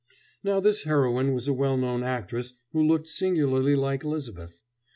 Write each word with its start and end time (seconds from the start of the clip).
Now, 0.43 0.59
this 0.59 0.85
heroine 0.85 1.31
was 1.35 1.47
a 1.47 1.53
well 1.53 1.77
known 1.77 2.01
actress 2.01 2.53
who 2.71 2.81
looked 2.81 3.07
singularly 3.07 3.75
like 3.75 4.03
Elizabeth. 4.03 4.63